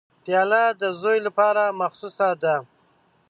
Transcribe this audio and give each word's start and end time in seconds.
پیاله 0.23 0.63
د 0.81 0.83
زوی 1.01 1.17
لپاره 1.27 1.63
مخصوصه 1.81 2.29
ده. 2.41 2.55